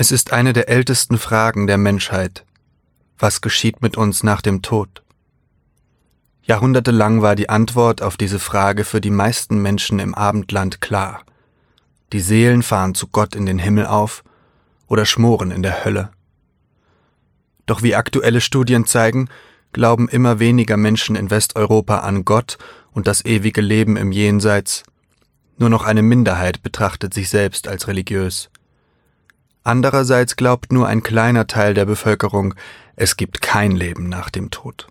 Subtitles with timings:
[0.00, 2.46] Es ist eine der ältesten Fragen der Menschheit.
[3.18, 5.02] Was geschieht mit uns nach dem Tod?
[6.42, 11.20] Jahrhundertelang war die Antwort auf diese Frage für die meisten Menschen im Abendland klar.
[12.14, 14.24] Die Seelen fahren zu Gott in den Himmel auf
[14.88, 16.08] oder schmoren in der Hölle.
[17.66, 19.28] Doch wie aktuelle Studien zeigen,
[19.74, 22.56] glauben immer weniger Menschen in Westeuropa an Gott
[22.92, 24.82] und das ewige Leben im Jenseits.
[25.58, 28.48] Nur noch eine Minderheit betrachtet sich selbst als religiös.
[29.70, 32.54] Andererseits glaubt nur ein kleiner Teil der Bevölkerung,
[32.96, 34.88] es gibt kein Leben nach dem Tod.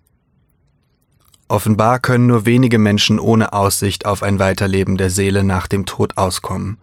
[1.50, 6.16] Offenbar können nur wenige Menschen ohne Aussicht auf ein Weiterleben der Seele nach dem Tod
[6.16, 6.78] auskommen.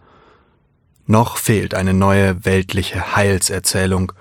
[1.07, 4.13] Noch fehlt eine neue weltliche Heilserzählung.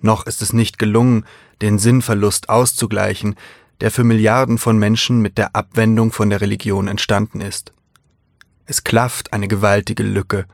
[0.00, 1.24] Noch ist es nicht gelungen,
[1.60, 3.36] den Sinnverlust auszugleichen,
[3.80, 7.72] der für Milliarden von Menschen mit der Abwendung von der Religion entstanden ist.
[8.66, 10.46] Es klafft eine gewaltige Lücke,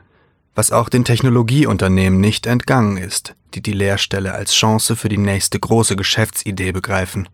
[0.58, 5.60] was auch den Technologieunternehmen nicht entgangen ist, die die Leerstelle als Chance für die nächste
[5.60, 7.28] große Geschäftsidee begreifen.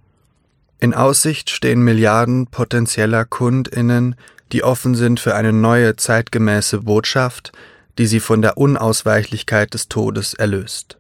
[0.79, 4.17] In Aussicht stehen Milliarden potenzieller Kundinnen,
[4.53, 7.53] die offen sind für eine neue zeitgemäße Botschaft,
[7.97, 10.99] die sie von der Unausweichlichkeit des Todes erlöst.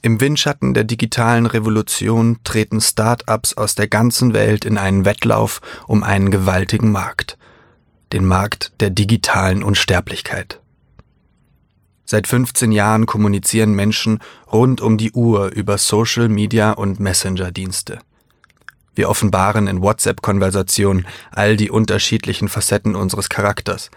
[0.00, 6.04] Im Windschatten der digitalen Revolution treten Start-ups aus der ganzen Welt in einen Wettlauf um
[6.04, 7.36] einen gewaltigen Markt,
[8.12, 10.60] den Markt der digitalen Unsterblichkeit.
[12.10, 14.20] Seit 15 Jahren kommunizieren Menschen
[14.50, 17.98] rund um die Uhr über Social Media und Messenger-Dienste.
[18.94, 23.90] Wir offenbaren in WhatsApp-Konversationen all die unterschiedlichen Facetten unseres Charakters.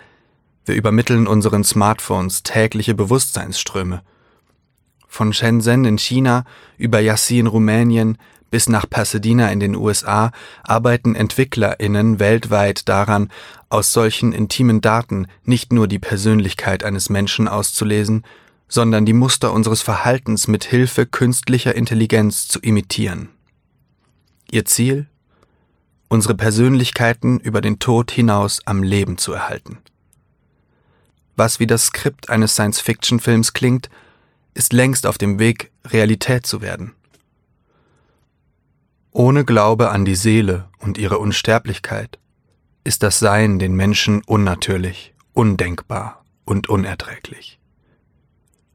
[0.66, 4.02] Wir übermitteln unseren Smartphones tägliche Bewusstseinsströme.
[5.14, 6.46] Von Shenzhen in China
[6.78, 8.18] über Yassi in Rumänien
[8.50, 10.32] bis nach Pasadena in den USA
[10.64, 13.28] arbeiten EntwicklerInnen weltweit daran,
[13.68, 18.24] aus solchen intimen Daten nicht nur die Persönlichkeit eines Menschen auszulesen,
[18.70, 23.28] sondern die Muster unseres Verhaltens mit Hilfe künstlicher Intelligenz zu imitieren.
[24.50, 25.08] Ihr Ziel?
[26.08, 29.80] Unsere Persönlichkeiten über den Tod hinaus am Leben zu erhalten.
[31.36, 33.90] Was wie das Skript eines Science-Fiction-Films klingt,
[34.54, 36.94] ist längst auf dem Weg, Realität zu werden.
[39.12, 42.20] Ohne Glaube an die Seele und ihre Unsterblichkeit
[42.84, 47.60] ist das Sein den Menschen unnatürlich, undenkbar und unerträglich.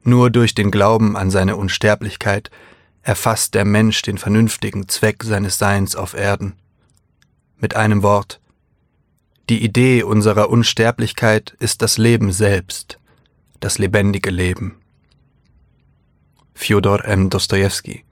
[0.03, 2.51] Nur durch den Glauben an seine Unsterblichkeit
[3.03, 6.55] erfasst der Mensch den vernünftigen Zweck seines Seins auf Erden.
[7.59, 8.41] Mit einem Wort,
[9.49, 12.99] die Idee unserer Unsterblichkeit ist das Leben selbst,
[13.61, 14.77] das lebendige Leben.
[16.59, 17.29] Fjodor M.
[17.29, 18.03] Dostojewski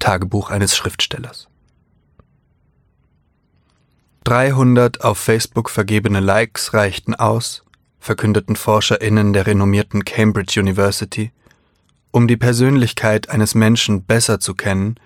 [0.00, 1.46] Tagebuch eines Schriftstellers
[4.24, 7.62] 300 auf Facebook vergebene Likes reichten aus,
[8.00, 11.30] verkündeten ForscherInnen der renommierten Cambridge University,
[12.10, 14.96] um die Persönlichkeit eines Menschen besser zu kennen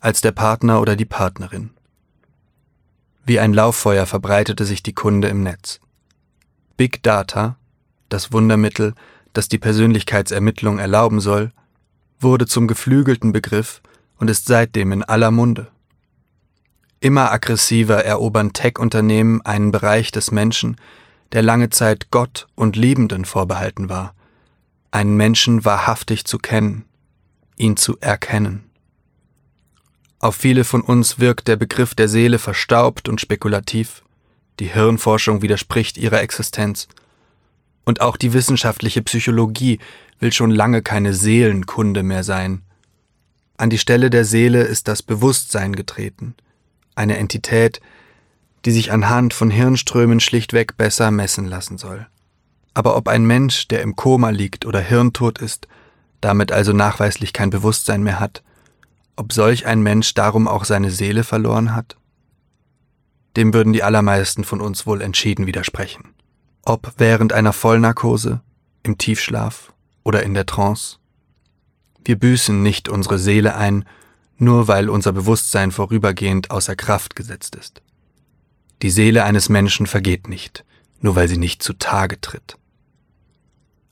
[0.00, 1.70] als der Partner oder die Partnerin.
[3.24, 5.80] Wie ein Lauffeuer verbreitete sich die Kunde im Netz.
[6.76, 7.56] Big Data,
[8.08, 8.94] das Wundermittel,
[9.32, 11.50] das die Persönlichkeitsermittlung erlauben soll,
[12.20, 13.82] wurde zum geflügelten Begriff
[14.18, 15.68] und ist seitdem in aller Munde.
[17.00, 20.76] Immer aggressiver erobern Tech-Unternehmen einen Bereich des Menschen,
[21.32, 24.14] der lange Zeit Gott und Liebenden vorbehalten war,
[24.90, 26.84] einen Menschen wahrhaftig zu kennen,
[27.56, 28.64] ihn zu erkennen.
[30.18, 34.02] Auf viele von uns wirkt der Begriff der Seele verstaubt und spekulativ,
[34.58, 36.88] die Hirnforschung widerspricht ihrer Existenz,
[37.86, 39.78] und auch die wissenschaftliche Psychologie
[40.20, 42.62] will schon lange keine Seelenkunde mehr sein.
[43.56, 46.34] An die Stelle der Seele ist das Bewusstsein getreten–
[46.96, 47.80] eine Entität,
[48.64, 52.06] die sich anhand von Hirnströmen schlichtweg besser messen lassen soll.
[52.74, 55.68] Aber ob ein Mensch, der im Koma liegt oder hirntot ist,
[56.20, 58.42] damit also nachweislich kein Bewusstsein mehr hat,
[59.14, 61.96] ob solch ein Mensch darum auch seine Seele verloren hat?
[63.36, 66.14] Dem würden die allermeisten von uns wohl entschieden widersprechen.
[66.68, 68.40] Ob während einer Vollnarkose,
[68.82, 69.72] im Tiefschlaf
[70.02, 70.96] oder in der Trance.
[72.04, 73.84] Wir büßen nicht unsere Seele ein,
[74.36, 77.82] nur weil unser Bewusstsein vorübergehend außer Kraft gesetzt ist.
[78.82, 80.64] Die Seele eines Menschen vergeht nicht,
[81.00, 82.58] nur weil sie nicht zutage tritt.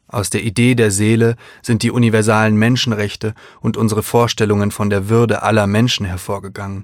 [0.09, 5.45] Aus der Idee der Seele sind die universalen Menschenrechte und unsere Vorstellungen von der Würde
[5.45, 6.83] aller Menschen hervorgegangen.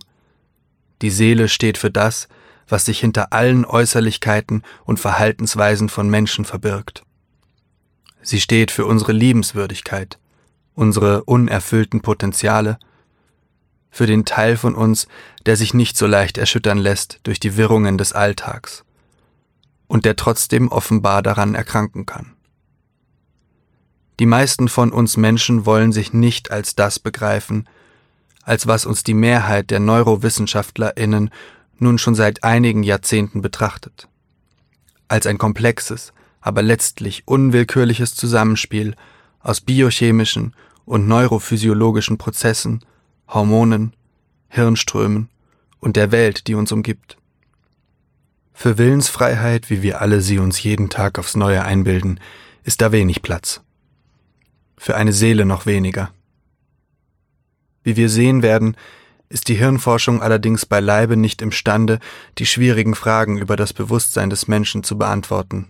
[1.03, 2.29] Die Seele steht für das,
[2.71, 7.03] was sich hinter allen Äußerlichkeiten und Verhaltensweisen von Menschen verbirgt.
[8.23, 10.19] Sie steht für unsere Liebenswürdigkeit,
[10.75, 12.79] unsere unerfüllten Potenziale
[13.91, 15.09] für den Teil von uns,
[15.47, 18.85] der sich nicht so leicht erschüttern lässt durch die Wirrungen des Alltags
[19.89, 22.37] und der trotzdem offenbar daran erkranken kann.
[24.21, 27.69] Die meisten von uns Menschen wollen sich nicht als das begreifen,
[28.43, 31.31] als was uns die Mehrheit der Neurowissenschaftler*innen
[31.81, 34.09] nun schon seit einigen Jahrzehnten betrachtet.
[35.09, 38.95] Als ein komplexes, aber letztlich unwillkürliches Zusammenspiel
[39.41, 40.55] aus biochemischen
[40.85, 42.85] und neurophysiologischen Prozessen,
[43.29, 43.95] Hormonen,
[44.49, 45.29] Hirnströmen
[45.79, 47.17] und der Welt, die uns umgibt.
[48.53, 52.21] Für Willensfreiheit, wie wir alle sie uns jeden Tag aufs Neue einbilden,
[52.65, 53.63] ist da wenig Platz.
[54.77, 56.11] Für eine Seele noch weniger.
[57.83, 58.77] Wie wir sehen werden,
[59.31, 62.01] ist die Hirnforschung allerdings beileibe nicht imstande,
[62.39, 65.69] die schwierigen Fragen über das Bewusstsein des Menschen zu beantworten.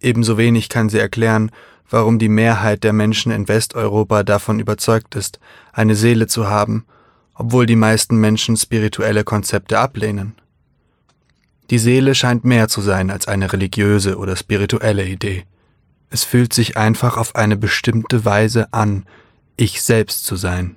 [0.00, 1.50] Ebenso wenig kann sie erklären,
[1.90, 5.40] warum die Mehrheit der Menschen in Westeuropa davon überzeugt ist,
[5.72, 6.86] eine Seele zu haben,
[7.34, 10.36] obwohl die meisten Menschen spirituelle Konzepte ablehnen.
[11.70, 15.44] Die Seele scheint mehr zu sein als eine religiöse oder spirituelle Idee.
[16.08, 19.06] Es fühlt sich einfach auf eine bestimmte Weise an,
[19.56, 20.76] ich selbst zu sein.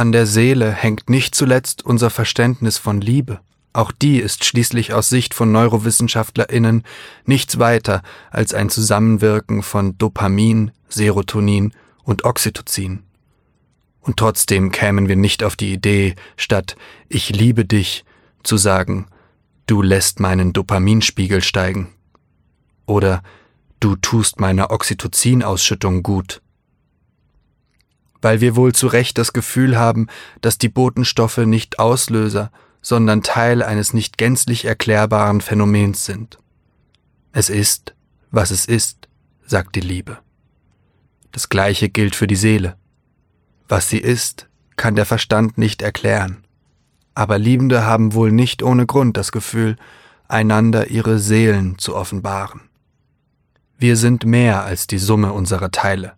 [0.00, 3.40] An der Seele hängt nicht zuletzt unser Verständnis von Liebe.
[3.74, 6.84] Auch die ist schließlich aus Sicht von Neurowissenschaftler*innen
[7.26, 8.00] nichts weiter
[8.30, 13.02] als ein Zusammenwirken von Dopamin, Serotonin und Oxytocin.
[14.00, 16.76] Und trotzdem kämen wir nicht auf die Idee, statt
[17.10, 18.06] Ich liebe dich
[18.42, 19.06] zu sagen,
[19.66, 21.92] Du lässt meinen Dopaminspiegel steigen.
[22.86, 23.22] Oder
[23.80, 26.40] Du tust meiner Oxytocinausschüttung gut
[28.22, 30.08] weil wir wohl zu Recht das Gefühl haben,
[30.40, 32.50] dass die Botenstoffe nicht Auslöser,
[32.82, 36.38] sondern Teil eines nicht gänzlich erklärbaren Phänomens sind.
[37.32, 37.94] Es ist,
[38.30, 39.08] was es ist,
[39.46, 40.18] sagt die Liebe.
[41.32, 42.76] Das gleiche gilt für die Seele.
[43.68, 46.44] Was sie ist, kann der Verstand nicht erklären.
[47.14, 49.76] Aber Liebende haben wohl nicht ohne Grund das Gefühl,
[50.26, 52.62] einander ihre Seelen zu offenbaren.
[53.78, 56.12] Wir sind mehr als die Summe unserer Teile.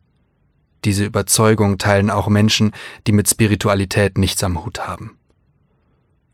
[0.84, 2.72] Diese Überzeugung teilen auch Menschen,
[3.06, 5.16] die mit Spiritualität nichts am Hut haben.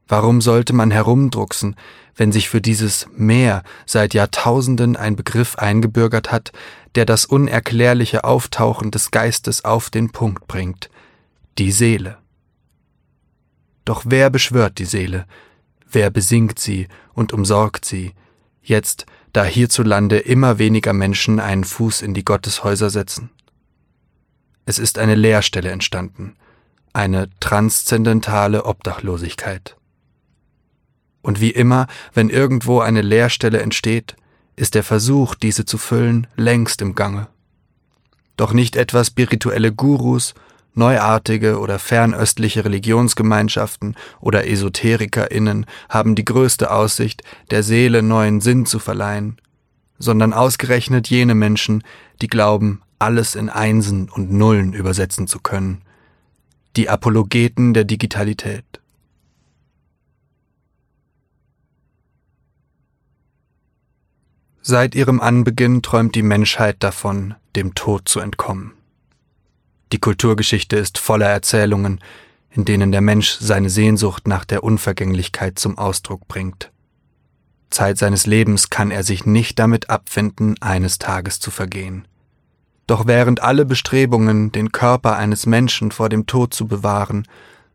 [0.06, 1.76] Warum sollte man herumdrucksen,
[2.16, 6.52] wenn sich für dieses Meer seit Jahrtausenden ein Begriff eingebürgert hat,
[6.94, 10.88] der das unerklärliche Auftauchen des Geistes auf den Punkt bringt,
[11.58, 12.16] die Seele.
[13.84, 15.26] Doch wer beschwört die Seele?
[15.90, 18.14] Wer besingt sie und umsorgt sie,
[18.62, 23.30] jetzt, da hierzulande immer weniger Menschen einen Fuß in die Gotteshäuser setzen?
[24.68, 26.36] Es ist eine Leerstelle entstanden,
[26.92, 29.78] eine transzendentale Obdachlosigkeit.
[31.22, 34.14] Und wie immer, wenn irgendwo eine Leerstelle entsteht,
[34.56, 37.28] ist der Versuch, diese zu füllen, längst im Gange.
[38.36, 40.34] Doch nicht etwa spirituelle Gurus,
[40.74, 48.80] neuartige oder fernöstliche Religionsgemeinschaften oder EsoterikerInnen haben die größte Aussicht, der Seele neuen Sinn zu
[48.80, 49.40] verleihen,
[49.98, 51.84] sondern ausgerechnet jene Menschen,
[52.20, 55.82] die glauben, alles in Einsen und Nullen übersetzen zu können.
[56.76, 58.64] Die Apologeten der Digitalität.
[64.60, 68.72] Seit ihrem Anbeginn träumt die Menschheit davon, dem Tod zu entkommen.
[69.92, 72.00] Die Kulturgeschichte ist voller Erzählungen,
[72.50, 76.70] in denen der Mensch seine Sehnsucht nach der Unvergänglichkeit zum Ausdruck bringt.
[77.70, 82.06] Zeit seines Lebens kann er sich nicht damit abfinden, eines Tages zu vergehen.
[82.88, 87.28] Doch während alle Bestrebungen, den Körper eines Menschen vor dem Tod zu bewahren,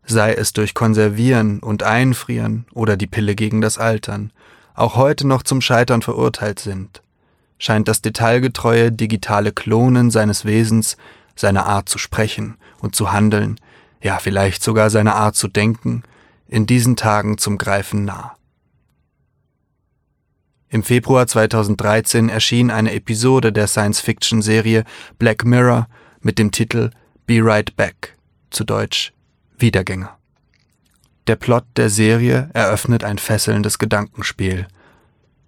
[0.04, 4.32] sei es durch Konservieren und Einfrieren oder die Pille gegen das Altern,
[4.74, 7.00] auch heute noch zum Scheitern verurteilt sind,
[7.58, 10.96] scheint das detailgetreue digitale Klonen seines Wesens,
[11.36, 13.60] seiner Art zu sprechen und zu handeln,
[14.02, 16.02] ja vielleicht sogar seiner Art zu denken,
[16.48, 18.34] in diesen Tagen zum Greifen nah.
[20.74, 24.82] Im Februar 2013 erschien eine Episode der Science-Fiction-Serie
[25.20, 25.86] Black Mirror
[26.20, 26.90] mit dem Titel
[27.28, 28.16] Be Right Back,
[28.50, 29.12] zu Deutsch
[29.56, 30.18] Wiedergänger.
[31.28, 34.66] Der Plot der Serie eröffnet ein fesselndes Gedankenspiel.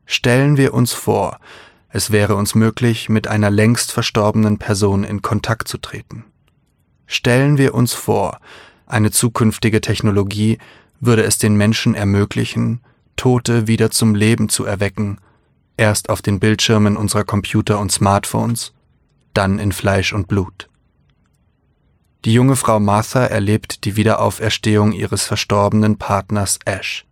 [0.04, 1.40] Stellen wir uns vor,
[1.88, 6.24] es wäre uns möglich, mit einer längst verstorbenen Person in Kontakt zu treten.
[7.08, 8.38] Stellen wir uns vor,
[8.86, 10.58] eine zukünftige Technologie
[11.00, 12.80] würde es den Menschen ermöglichen,
[13.16, 15.18] Tote wieder zum Leben zu erwecken,
[15.76, 18.72] erst auf den Bildschirmen unserer Computer und Smartphones,
[19.34, 20.68] dann in Fleisch und Blut.
[22.24, 27.06] Die junge Frau Martha erlebt die Wiederauferstehung ihres verstorbenen Partners Ash.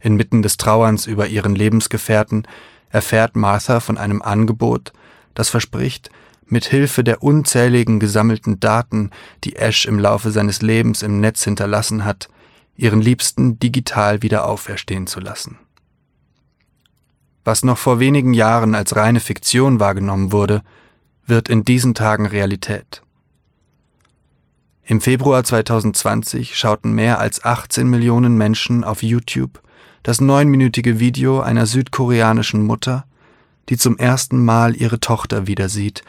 [0.00, 2.46] Inmitten des Trauerns über ihren Lebensgefährten
[2.88, 4.92] erfährt Martha von einem Angebot,
[5.34, 6.10] das verspricht,
[6.46, 9.10] mit Hilfe der unzähligen gesammelten Daten,
[9.44, 12.28] die Ash im Laufe seines Lebens im Netz hinterlassen hat,
[12.80, 15.58] ihren Liebsten digital wieder auferstehen zu lassen.
[17.44, 20.62] Was noch vor wenigen Jahren als reine Fiktion wahrgenommen wurde,
[21.26, 23.02] wird in diesen Tagen Realität.
[24.84, 29.62] Im Februar 2020 schauten mehr als 18 Millionen Menschen auf YouTube
[30.02, 33.04] das neunminütige Video einer südkoreanischen Mutter,
[33.68, 36.02] die zum ersten Mal ihre Tochter wieder sieht,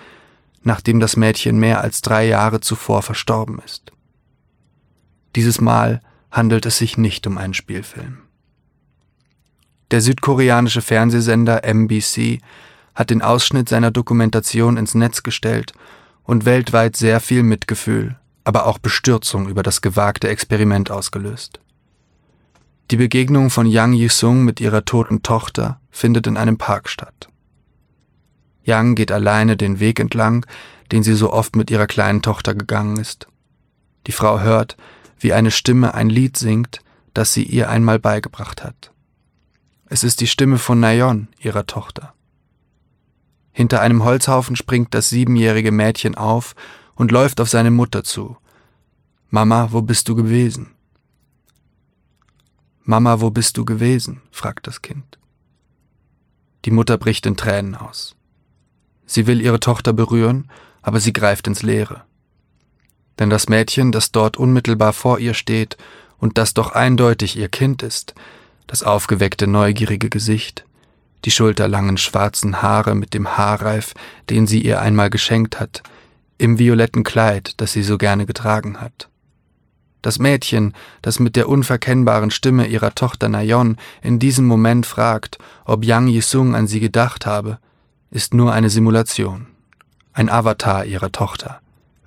[0.63, 3.91] nachdem das Mädchen mehr als drei Jahre zuvor verstorben ist.
[5.35, 6.01] Dieses Mal
[6.31, 8.19] handelt es sich nicht um einen Spielfilm.
[9.91, 12.39] Der südkoreanische Fernsehsender MBC
[12.95, 15.73] hat den Ausschnitt seiner Dokumentation ins Netz gestellt
[16.23, 21.59] und weltweit sehr viel Mitgefühl, aber auch Bestürzung über das gewagte Experiment ausgelöst.
[22.89, 27.29] Die Begegnung von Yang Yisung mit ihrer toten Tochter findet in einem Park statt.
[28.63, 30.45] Yang geht alleine den Weg entlang,
[30.91, 33.27] den sie so oft mit ihrer kleinen Tochter gegangen ist.
[34.07, 34.77] Die Frau hört,
[35.21, 36.81] wie eine Stimme ein Lied singt,
[37.13, 38.91] das sie ihr einmal beigebracht hat.
[39.85, 42.13] Es ist die Stimme von Nayon, ihrer Tochter.
[43.51, 46.55] Hinter einem Holzhaufen springt das siebenjährige Mädchen auf
[46.95, 48.37] und läuft auf seine Mutter zu.
[49.29, 50.71] Mama, wo bist du gewesen?
[52.83, 54.21] Mama, wo bist du gewesen?
[54.31, 55.19] fragt das Kind.
[56.65, 58.15] Die Mutter bricht in Tränen aus.
[59.05, 60.49] Sie will ihre Tochter berühren,
[60.81, 62.05] aber sie greift ins Leere.
[63.21, 65.77] Denn das Mädchen, das dort unmittelbar vor ihr steht
[66.17, 68.15] und das doch eindeutig ihr Kind ist,
[68.65, 70.65] das aufgeweckte, neugierige Gesicht,
[71.23, 73.93] die schulterlangen schwarzen Haare mit dem Haarreif,
[74.31, 75.83] den sie ihr einmal geschenkt hat,
[76.39, 79.07] im violetten Kleid, das sie so gerne getragen hat.
[80.01, 80.73] Das Mädchen,
[81.03, 86.55] das mit der unverkennbaren Stimme ihrer Tochter Nayon in diesem Moment fragt, ob Yang Yisung
[86.55, 87.59] an sie gedacht habe,
[88.09, 89.45] ist nur eine Simulation,
[90.11, 91.61] ein Avatar ihrer Tochter,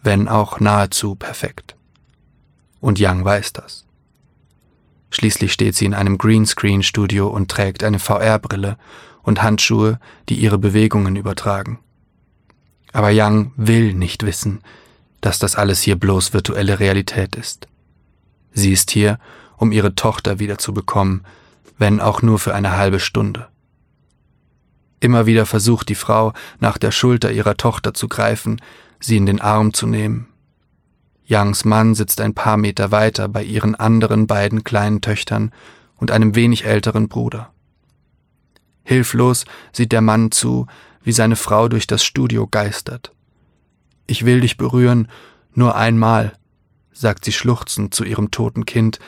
[0.04, 1.74] wenn auch nahezu perfekt.
[2.80, 3.84] Und Yang weiß das.
[5.10, 8.76] Schließlich steht sie in einem Greenscreen-Studio und trägt eine VR-Brille
[9.22, 11.78] und Handschuhe, die ihre Bewegungen übertragen.
[12.92, 14.60] Aber Yang will nicht wissen,
[15.20, 17.66] dass das alles hier bloß virtuelle Realität ist.
[18.52, 19.18] Sie ist hier,
[19.56, 21.24] um ihre Tochter wiederzubekommen,
[21.78, 23.48] wenn auch nur für eine halbe Stunde.
[25.00, 28.60] Immer wieder versucht die Frau, nach der Schulter ihrer Tochter zu greifen,
[29.04, 30.28] sie in den Arm zu nehmen.
[31.28, 35.52] Youngs Mann sitzt ein paar Meter weiter bei ihren anderen beiden kleinen Töchtern
[35.96, 37.50] und einem wenig älteren Bruder.
[38.82, 40.66] Hilflos sieht der Mann zu,
[41.02, 43.12] wie seine Frau durch das Studio geistert.
[44.06, 45.08] Ich will dich berühren,
[45.54, 46.32] nur einmal,
[46.92, 48.98] sagt sie schluchzend zu ihrem toten Kind,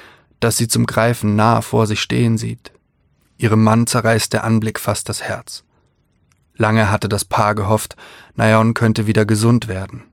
[0.40, 2.72] das sie zum Greifen nah vor sich stehen sieht.
[3.36, 5.65] Ihrem Mann zerreißt der Anblick fast das Herz.
[6.56, 7.96] Lange hatte das Paar gehofft,
[8.34, 10.04] Nayon könnte wieder gesund werden.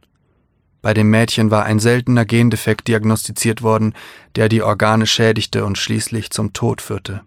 [0.82, 3.94] Bei dem Mädchen war ein seltener Gendefekt diagnostiziert worden,
[4.36, 7.22] der die Organe schädigte und schließlich zum Tod führte.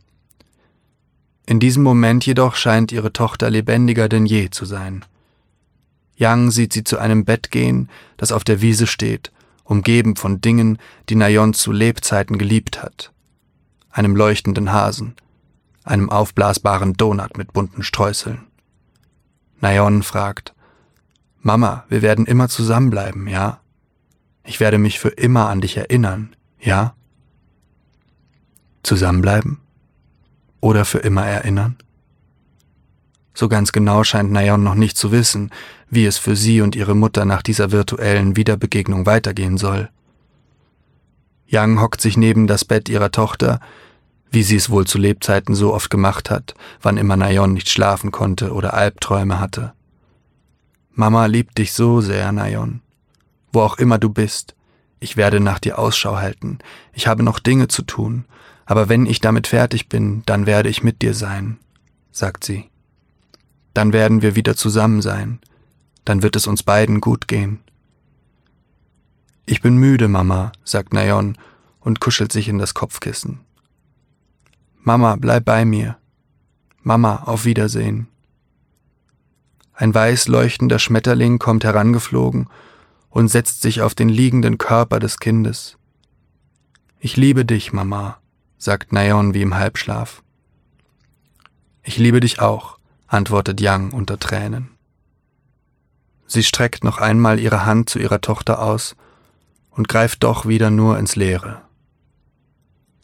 [1.46, 5.04] In diesem Moment jedoch scheint ihre Tochter lebendiger denn je zu sein.
[6.16, 9.32] Yang sieht sie zu einem Bett gehen, das auf der Wiese steht,
[9.64, 13.12] umgeben von Dingen, die Nayon zu Lebzeiten geliebt hat.
[13.90, 15.14] Einem leuchtenden Hasen,
[15.84, 18.44] einem aufblasbaren Donut mit bunten Streuseln.
[19.60, 20.54] Nayon fragt,
[21.40, 23.60] Mama, wir werden immer zusammenbleiben, ja?
[24.44, 26.94] Ich werde mich für immer an dich erinnern, ja?
[28.82, 29.60] Zusammenbleiben?
[30.60, 31.76] Oder für immer erinnern?
[33.34, 35.50] So ganz genau scheint Nayon noch nicht zu wissen,
[35.90, 39.90] wie es für sie und ihre Mutter nach dieser virtuellen Wiederbegegnung weitergehen soll.
[41.46, 43.60] Yang hockt sich neben das Bett ihrer Tochter,
[44.30, 48.10] wie sie es wohl zu Lebzeiten so oft gemacht hat, wann immer Nayon nicht schlafen
[48.10, 49.72] konnte oder Albträume hatte.
[50.92, 52.80] Mama liebt dich so sehr, Nayon.
[53.52, 54.54] Wo auch immer du bist,
[54.98, 56.58] ich werde nach dir Ausschau halten.
[56.92, 58.24] Ich habe noch Dinge zu tun,
[58.64, 61.58] aber wenn ich damit fertig bin, dann werde ich mit dir sein,
[62.12, 62.70] sagt sie.
[63.74, 65.38] Dann werden wir wieder zusammen sein.
[66.04, 67.60] Dann wird es uns beiden gut gehen.
[69.44, 71.36] Ich bin müde, Mama, sagt Nayon
[71.80, 73.45] und kuschelt sich in das Kopfkissen.
[74.88, 75.96] Mama, bleib bei mir.
[76.84, 78.06] Mama, auf Wiedersehen.
[79.74, 82.48] Ein weiß leuchtender Schmetterling kommt herangeflogen
[83.10, 85.76] und setzt sich auf den liegenden Körper des Kindes.
[87.00, 88.18] Ich liebe dich, Mama,
[88.58, 90.22] sagt Nayon wie im Halbschlaf.
[91.82, 92.78] Ich liebe dich auch,
[93.08, 94.70] antwortet Yang unter Tränen.
[96.28, 98.94] Sie streckt noch einmal ihre Hand zu ihrer Tochter aus
[99.68, 101.65] und greift doch wieder nur ins Leere.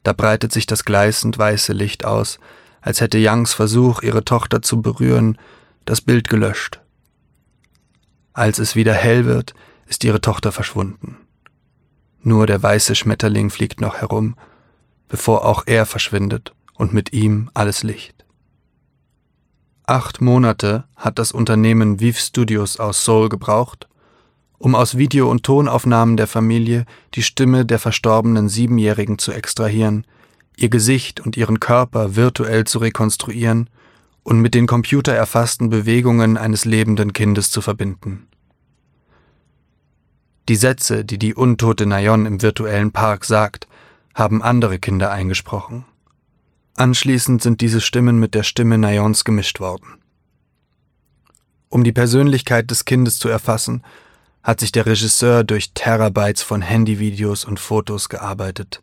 [0.02, 2.38] Da breitet sich das gleißend weiße Licht aus,
[2.80, 5.38] als hätte Yangs Versuch, ihre Tochter zu berühren,
[5.84, 6.80] das Bild gelöscht.
[8.32, 9.54] Als es wieder hell wird,
[9.86, 11.16] ist ihre Tochter verschwunden.
[12.22, 14.36] Nur der weiße Schmetterling fliegt noch herum,
[15.08, 18.24] bevor auch er verschwindet und mit ihm alles Licht.
[19.86, 23.88] Acht Monate hat das Unternehmen Viv Studios aus Seoul gebraucht,
[24.62, 30.06] um aus Video- und Tonaufnahmen der Familie die Stimme der verstorbenen Siebenjährigen zu extrahieren,
[30.56, 33.68] ihr Gesicht und ihren Körper virtuell zu rekonstruieren
[34.22, 38.28] und mit den computererfassten Bewegungen eines lebenden Kindes zu verbinden.
[40.48, 43.66] Die Sätze, die die untote Nayon im virtuellen Park sagt,
[44.14, 45.86] haben andere Kinder eingesprochen.
[46.76, 49.98] Anschließend sind diese Stimmen mit der Stimme Nayons gemischt worden.
[51.68, 53.82] Um die Persönlichkeit des Kindes zu erfassen,
[54.42, 58.82] hat sich der Regisseur durch Terabytes von Handyvideos und Fotos gearbeitet.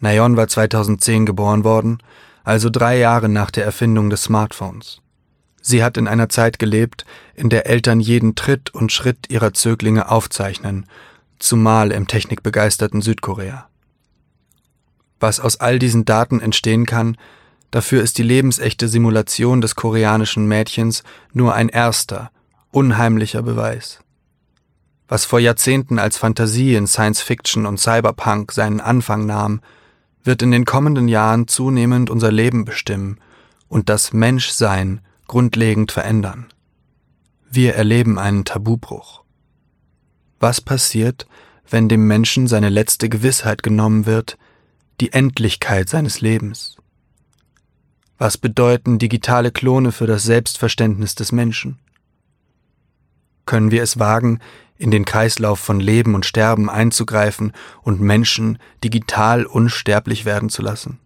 [0.00, 1.98] Nayon war 2010 geboren worden,
[2.44, 5.00] also drei Jahre nach der Erfindung des Smartphones.
[5.60, 7.04] Sie hat in einer Zeit gelebt,
[7.34, 10.86] in der Eltern jeden Tritt und Schritt ihrer Zöglinge aufzeichnen,
[11.38, 13.68] zumal im technikbegeisterten Südkorea.
[15.20, 17.16] Was aus all diesen Daten entstehen kann,
[17.70, 22.32] dafür ist die lebensechte Simulation des koreanischen Mädchens nur ein erster,
[22.72, 24.00] unheimlicher Beweis.
[25.12, 29.60] Was vor Jahrzehnten als Fantasie in Science Fiction und Cyberpunk seinen Anfang nahm,
[30.24, 33.20] wird in den kommenden Jahren zunehmend unser Leben bestimmen
[33.68, 36.46] und das Menschsein grundlegend verändern.
[37.50, 39.22] Wir erleben einen Tabubruch.
[40.40, 41.26] Was passiert,
[41.68, 44.38] wenn dem Menschen seine letzte Gewissheit genommen wird,
[45.02, 46.78] die Endlichkeit seines Lebens?
[48.16, 51.78] Was bedeuten digitale Klone für das Selbstverständnis des Menschen?
[53.44, 54.38] Können wir es wagen,
[54.82, 60.98] in den Kreislauf von Leben und Sterben einzugreifen und Menschen digital unsterblich werden zu lassen?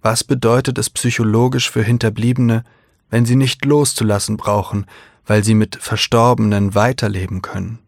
[0.00, 2.64] Was bedeutet es psychologisch für Hinterbliebene,
[3.10, 4.86] wenn sie nicht loszulassen brauchen,
[5.26, 7.80] weil sie mit Verstorbenen weiterleben können?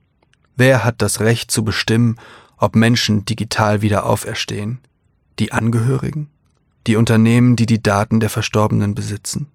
[0.57, 2.17] Wer hat das Recht zu bestimmen,
[2.59, 4.79] ob Menschen digital wieder auferstehen?
[5.39, 6.29] Die Angehörigen?
[6.87, 9.47] Die Unternehmen, die die Daten der Verstorbenen besitzen?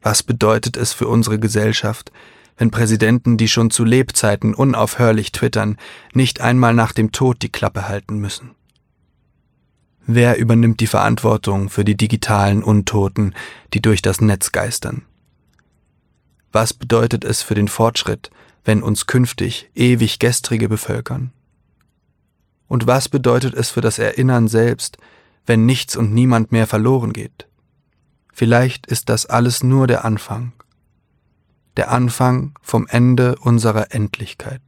[0.00, 2.12] Was bedeutet es für unsere Gesellschaft,
[2.56, 5.76] wenn Präsidenten, die schon zu Lebzeiten unaufhörlich twittern,
[6.14, 8.52] nicht einmal nach dem Tod die Klappe halten müssen?
[10.06, 13.34] Wer übernimmt die Verantwortung für die digitalen Untoten,
[13.74, 15.02] die durch das Netz geistern?
[16.52, 18.30] Was bedeutet es für den Fortschritt,
[18.64, 21.32] wenn uns künftig ewig Gestrige bevölkern?
[22.68, 24.96] Und was bedeutet es für das Erinnern selbst,
[25.44, 27.46] wenn nichts und niemand mehr verloren geht?
[28.32, 30.52] Vielleicht ist das alles nur der Anfang
[31.76, 34.60] der Anfang vom Ende unserer Endlichkeit.